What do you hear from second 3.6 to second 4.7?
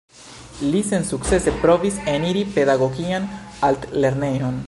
Altlernejon.